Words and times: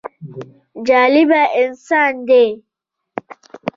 جالبه 0.87 1.41
انسان 1.61 2.13
دی. 2.27 2.45